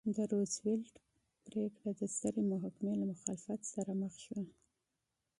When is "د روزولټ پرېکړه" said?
0.15-1.91